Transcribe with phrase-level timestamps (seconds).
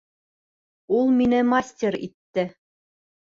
[0.99, 2.47] Ул мине мастер итте.